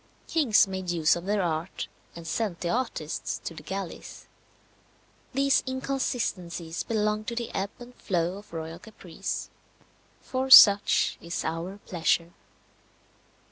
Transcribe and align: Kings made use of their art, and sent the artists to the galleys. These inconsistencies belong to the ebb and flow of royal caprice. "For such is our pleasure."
Kings 0.25 0.67
made 0.67 0.89
use 0.89 1.15
of 1.15 1.25
their 1.27 1.43
art, 1.43 1.87
and 2.15 2.25
sent 2.25 2.61
the 2.61 2.69
artists 2.69 3.37
to 3.45 3.53
the 3.53 3.61
galleys. 3.61 4.25
These 5.33 5.61
inconsistencies 5.67 6.81
belong 6.81 7.23
to 7.25 7.35
the 7.35 7.53
ebb 7.53 7.69
and 7.77 7.93
flow 7.93 8.39
of 8.39 8.51
royal 8.51 8.79
caprice. 8.79 9.51
"For 10.19 10.49
such 10.49 11.19
is 11.21 11.45
our 11.45 11.77
pleasure." 11.85 12.33